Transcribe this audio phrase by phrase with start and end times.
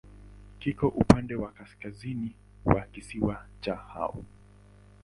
[0.59, 4.23] Kiko upande wa kaskazini wa kisiwa cha Hao.